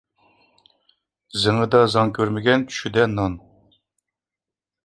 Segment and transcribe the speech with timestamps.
[1.43, 3.37] زېڭىدا زاڭ كۆرمىگەن، چۈشىدە نان.